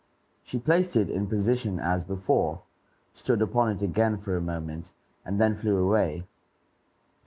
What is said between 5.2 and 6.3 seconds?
and then flew away.